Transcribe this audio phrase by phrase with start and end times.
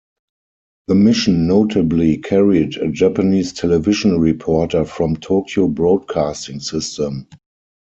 [0.87, 7.27] The mission notably carried a Japanese television reporter from Tokyo Broadcasting System.